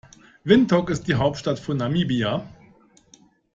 Windhoek 0.43 0.89
ist 0.89 1.03
die 1.07 1.13
Hauptstadt 1.13 1.59
von 1.59 1.77
Namibia. 1.77 2.43